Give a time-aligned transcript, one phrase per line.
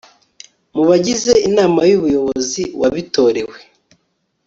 [0.75, 3.57] mu bagize inama y'ubuyobozi wabitorewe